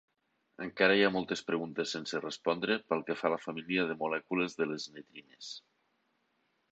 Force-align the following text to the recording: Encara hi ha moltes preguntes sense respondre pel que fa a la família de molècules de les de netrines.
Encara 0.67 0.93
hi 0.99 1.03
ha 1.07 1.11
moltes 1.15 1.43
preguntes 1.49 1.91
sense 1.97 2.21
respondre 2.23 2.77
pel 2.93 3.05
que 3.09 3.17
fa 3.19 3.27
a 3.29 3.33
la 3.33 3.39
família 3.43 3.85
de 3.91 3.99
molècules 4.03 4.57
de 4.63 4.67
les 4.73 4.89
de 4.89 4.97
netrines. 4.97 5.55